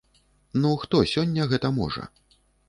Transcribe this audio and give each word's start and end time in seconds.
Ну 0.63 0.71
хто 0.83 1.01
сёння 1.13 1.47
гэта 1.53 1.73
можа? 1.79 2.09